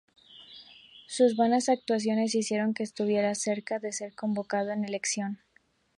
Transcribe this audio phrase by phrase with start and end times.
[1.05, 5.37] Sus buenas actuaciones hicieron que estuviera cerca de ser convocado en Selección.